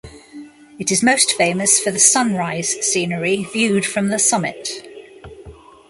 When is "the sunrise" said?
1.91-2.71